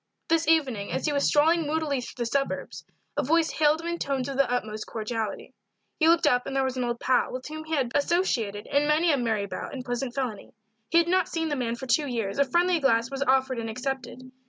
This 0.29 0.47
evening, 0.47 0.91
as 0.91 1.05
he 1.05 1.13
was 1.13 1.27
strolling 1.27 1.67
moodily 1.67 2.01
through 2.01 2.23
the 2.23 2.25
suburbs, 2.25 2.83
a 3.17 3.21
voice 3.23 3.51
hailed 3.51 3.81
him 3.81 3.87
in 3.87 3.99
tones 3.99 4.27
of 4.27 4.35
the 4.35 4.51
utmost 4.51 4.87
cordiality. 4.87 5.53
He 5.99 6.07
looked 6.09 6.25
up 6.25 6.47
and 6.47 6.55
there 6.55 6.63
was 6.63 6.75
an 6.75 6.83
old 6.83 6.99
pal, 6.99 7.31
with 7.31 7.47
whom 7.47 7.65
he 7.65 7.75
had 7.75 7.89
been 7.89 7.99
associated 8.01 8.65
in 8.65 8.87
many 8.87 9.11
a 9.11 9.17
merry 9.17 9.45
bout 9.45 9.75
and 9.75 9.85
pleasant 9.85 10.15
felony; 10.15 10.55
he 10.89 10.97
had 10.97 11.07
not 11.07 11.27
seen 11.27 11.49
the 11.49 11.55
man 11.55 11.75
for 11.75 11.85
two 11.85 12.07
years; 12.07 12.39
a 12.39 12.45
friendly 12.49 12.79
glass 12.79 13.11
was 13.11 13.21
offered 13.21 13.59
and 13.59 13.69
accepted. 13.69 14.31